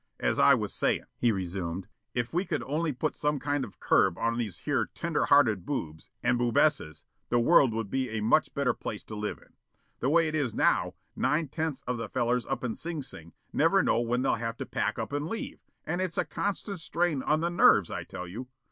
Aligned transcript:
"As 0.19 0.39
I 0.39 0.55
was 0.55 0.73
sayin'," 0.73 1.05
he 1.15 1.31
resumed, 1.31 1.85
"if 2.15 2.33
we 2.33 2.43
could 2.43 2.63
only 2.63 2.91
put 2.91 3.15
some 3.15 3.37
kind 3.37 3.63
of 3.63 3.75
a 3.75 3.77
curb 3.79 4.17
on 4.17 4.35
these 4.35 4.57
here 4.61 4.89
tender 4.95 5.25
hearted 5.25 5.63
boobs 5.63 6.09
and 6.23 6.39
boobesses 6.39 7.03
the 7.29 7.37
world 7.37 7.71
would 7.71 7.91
be 7.91 8.09
a 8.09 8.19
much 8.21 8.51
better 8.55 8.73
place 8.73 9.03
to 9.03 9.15
live 9.15 9.37
in. 9.37 9.53
The 9.99 10.09
way 10.09 10.27
it 10.27 10.33
is 10.33 10.55
now, 10.55 10.95
nine 11.15 11.49
tenths 11.49 11.83
of 11.85 11.99
the 11.99 12.09
fellers 12.09 12.47
up 12.47 12.63
in 12.63 12.73
Sing 12.73 13.03
Sing 13.03 13.33
never 13.53 13.83
know 13.83 14.01
when 14.01 14.23
they'll 14.23 14.33
have 14.37 14.57
to 14.57 14.65
pack 14.65 14.97
up 14.97 15.13
and 15.13 15.27
leave, 15.27 15.59
and 15.85 16.01
it's 16.01 16.17
a 16.17 16.25
constant 16.25 16.79
strain 16.79 17.21
on 17.21 17.41
the 17.41 17.49
nerves, 17.51 17.91
I 17.91 18.03
tell 18.03 18.27
you. 18.27 18.47